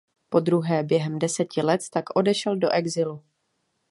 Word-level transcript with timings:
Podruhé 0.29 0.83
během 0.83 1.19
deseti 1.19 1.61
let 1.61 1.81
tak 1.93 2.05
odešel 2.15 2.55
do 2.57 2.69
exilu. 2.73 3.23